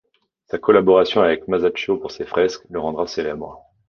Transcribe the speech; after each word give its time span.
Sa 0.49 0.57
collaboration 0.57 1.21
avec 1.21 1.47
Masaccio 1.47 1.95
pour 1.97 2.09
ces 2.09 2.25
fresques 2.25 2.63
le 2.71 2.79
rendra 2.79 3.05
célèbre. 3.05 3.61